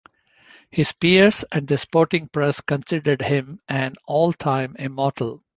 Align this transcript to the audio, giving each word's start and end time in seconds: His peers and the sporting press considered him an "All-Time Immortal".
His 0.71 0.93
peers 0.93 1.45
and 1.51 1.67
the 1.67 1.77
sporting 1.77 2.27
press 2.27 2.59
considered 2.59 3.21
him 3.21 3.61
an 3.69 3.93
"All-Time 4.07 4.75
Immortal". 4.79 5.43